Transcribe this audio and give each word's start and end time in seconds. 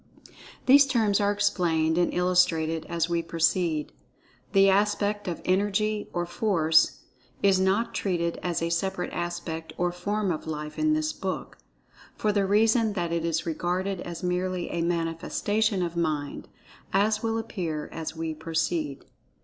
These 0.65 0.87
terms 0.87 1.19
are 1.19 1.31
explained 1.31 1.95
and 1.95 2.11
illustrated 2.11 2.87
as 2.87 3.07
we 3.07 3.21
proceed. 3.21 3.91
The 4.51 4.67
aspect 4.67 5.27
of 5.27 5.43
"Energy 5.45 6.09
or 6.11 6.25
Force" 6.25 7.01
is 7.43 7.59
not 7.59 7.93
treated 7.93 8.39
as 8.41 8.63
a 8.63 8.71
separate 8.71 9.13
aspect 9.13 9.73
or 9.77 9.91
form 9.91 10.31
of 10.31 10.47
Life, 10.47 10.79
in 10.79 10.93
this 10.93 11.13
book, 11.13 11.59
for 12.15 12.31
the 12.31 12.47
reason 12.47 12.93
that 12.93 13.11
it 13.11 13.23
is 13.23 13.45
regarded 13.45 14.01
as 14.01 14.23
merely 14.23 14.71
a 14.71 14.81
manifestation 14.81 15.83
of 15.83 15.95
Mind, 15.95 16.47
as 16.91 17.21
will 17.21 17.37
appear 17.37 17.87
as 17.91 18.15
we 18.15 18.33
proceed. 18.33 19.05